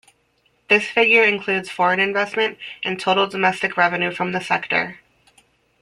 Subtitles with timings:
[0.67, 4.97] This figure includes foreign investment and total domestic revenue from the sector.